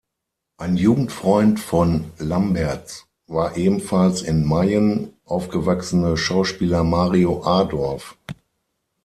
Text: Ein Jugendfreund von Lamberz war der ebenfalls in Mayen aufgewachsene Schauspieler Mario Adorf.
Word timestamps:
Ein 0.57 0.77
Jugendfreund 0.77 1.59
von 1.59 2.05
Lamberz 2.17 3.05
war 3.27 3.49
der 3.49 3.57
ebenfalls 3.59 4.23
in 4.23 4.43
Mayen 4.43 5.13
aufgewachsene 5.25 6.17
Schauspieler 6.17 6.83
Mario 6.83 7.43
Adorf. 7.43 8.17